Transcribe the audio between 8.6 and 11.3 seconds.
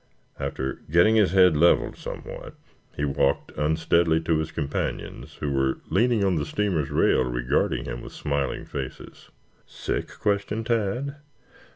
faces. "Sick?" questioned Tad.